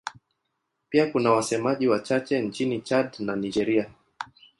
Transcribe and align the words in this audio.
Pia 0.89 1.11
kuna 1.11 1.31
wasemaji 1.31 1.87
wachache 1.87 2.41
nchini 2.41 2.81
Chad 2.81 3.11
na 3.19 3.35
Nigeria. 3.35 3.91